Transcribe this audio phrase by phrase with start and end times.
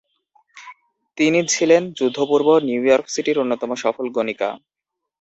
[1.17, 4.49] তিনি ছিলেন যুদ্ধপূর্ব নিউইয়র্ক সিটির অন্যতম সফল গণিকা।